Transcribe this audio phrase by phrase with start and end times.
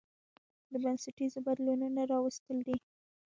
[0.69, 2.75] د بنسټيزو بدلونونو راوستل دي